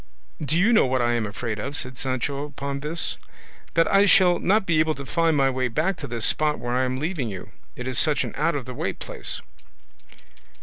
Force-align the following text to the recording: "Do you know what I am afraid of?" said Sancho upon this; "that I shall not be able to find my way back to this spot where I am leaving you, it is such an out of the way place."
"Do 0.43 0.57
you 0.57 0.73
know 0.73 0.87
what 0.87 1.03
I 1.03 1.13
am 1.13 1.27
afraid 1.27 1.59
of?" 1.59 1.77
said 1.77 1.95
Sancho 1.95 2.43
upon 2.43 2.79
this; 2.79 3.17
"that 3.75 3.87
I 3.93 4.07
shall 4.07 4.39
not 4.39 4.65
be 4.65 4.79
able 4.79 4.95
to 4.95 5.05
find 5.05 5.37
my 5.37 5.47
way 5.51 5.67
back 5.67 5.95
to 5.97 6.07
this 6.07 6.25
spot 6.25 6.57
where 6.57 6.73
I 6.73 6.85
am 6.85 6.97
leaving 6.97 7.29
you, 7.29 7.51
it 7.75 7.87
is 7.87 7.99
such 7.99 8.23
an 8.23 8.33
out 8.35 8.55
of 8.55 8.65
the 8.65 8.73
way 8.73 8.93
place." 8.93 9.41